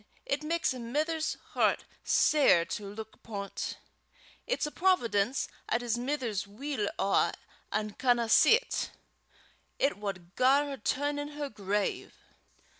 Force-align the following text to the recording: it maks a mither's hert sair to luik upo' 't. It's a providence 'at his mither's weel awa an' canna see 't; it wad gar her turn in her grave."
it 0.25 0.41
maks 0.41 0.73
a 0.73 0.79
mither's 0.79 1.37
hert 1.53 1.83
sair 2.03 2.65
to 2.65 2.85
luik 2.91 3.13
upo' 3.13 3.49
't. 3.49 3.77
It's 4.47 4.65
a 4.65 4.71
providence 4.71 5.47
'at 5.69 5.81
his 5.81 5.95
mither's 5.95 6.47
weel 6.47 6.89
awa 6.97 7.33
an' 7.71 7.91
canna 7.99 8.27
see 8.27 8.57
't; 8.67 8.89
it 9.77 9.99
wad 9.99 10.35
gar 10.35 10.65
her 10.65 10.77
turn 10.77 11.19
in 11.19 11.27
her 11.27 11.49
grave." 11.51 12.15